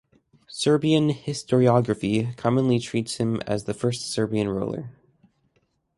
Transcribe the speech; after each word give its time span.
Serbian 0.47 1.09
historiography 1.09 2.35
commonly 2.35 2.79
treats 2.79 3.17
him 3.17 3.39
as 3.41 3.65
the 3.65 3.73
first 3.75 4.11
Serbian 4.11 4.49
ruler. 4.49 4.89